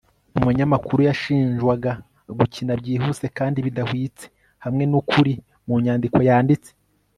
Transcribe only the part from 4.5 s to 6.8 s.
hamwe nukuri mu nyandiko yanditse